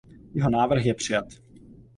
Jeho 0.33 0.49
návrh 0.49 0.85
je 0.85 0.93
přijat. 0.93 1.25